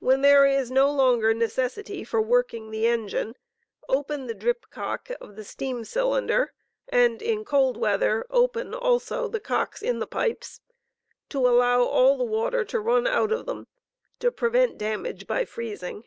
When 0.00 0.22
there 0.22 0.46
is 0.46 0.68
no 0.72 0.90
longer 0.90 1.32
necessity 1.32 2.02
for 2.02 2.20
working 2.20 2.72
the 2.72 2.88
engine, 2.88 3.36
open 3.88 4.26
the 4.26 4.34
drip 4.34 4.66
cock 4.68 5.02
string 5.06 5.16
of 5.20 5.36
the 5.36 5.44
steam 5.44 5.84
cyhnder 5.84 6.48
(and 6.88 7.22
in 7.22 7.44
cold 7.44 7.76
weather 7.76 8.26
open 8.30 8.74
also 8.74 9.28
the 9.28 9.38
cocks 9.38 9.80
in 9.80 10.00
the 10.00 10.08
pipes) 10.08 10.60
to 11.28 11.46
allow 11.46 11.82
8 11.84 11.86
*"" 11.86 11.86
all 11.86 12.18
the 12.18 12.24
water 12.24 12.64
to 12.64 12.80
run 12.80 13.06
out 13.06 13.30
of 13.30 13.46
them 13.46 13.68
to 14.18 14.32
prevent 14.32 14.76
damage 14.76 15.28
by 15.28 15.44
freezing. 15.44 16.02